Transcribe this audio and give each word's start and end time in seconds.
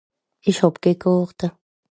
Esch 0.47 0.61
hàb 0.63 0.75
keh 0.83 0.97
Gàrte 1.03 1.47